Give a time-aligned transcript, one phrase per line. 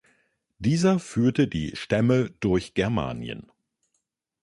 [0.57, 3.51] Dieser führte die Stämme durch Germanien.